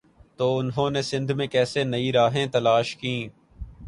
تو 0.37 0.57
انہوں 0.57 0.89
نے 0.91 1.01
سندھ 1.01 1.31
میں 1.31 1.47
کیسے 1.47 1.83
نئی 1.83 2.11
راہیں 2.11 2.45
تلاش 2.47 2.95
کیں۔ 2.95 3.29